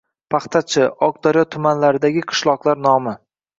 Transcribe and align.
Paxtachi, 0.35 0.81
Oqdaryo 1.09 1.45
tumanlaridagi 1.57 2.25
qishloqlar 2.33 2.85
nomi. 2.89 3.17